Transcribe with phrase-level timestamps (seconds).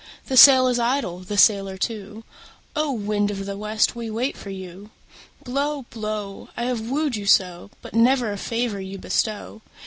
[0.25, 2.23] The sail is idle, the sailor too;
[2.75, 2.91] O!
[2.91, 4.89] wind of the west, we wait for you.
[5.43, 6.49] Blow, blow!
[6.57, 9.61] I have wooed you so, But never a favour you bestow.